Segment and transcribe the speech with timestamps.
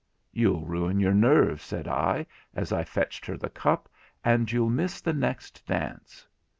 [0.31, 3.87] 'You'll ruin your nerves,' said I, as I fetched her the cup,
[4.23, 6.27] 'and you'll miss the next dance.'